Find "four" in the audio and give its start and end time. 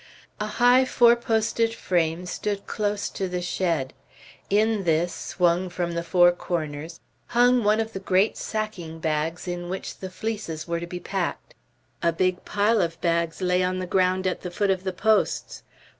0.83-1.15, 6.01-6.31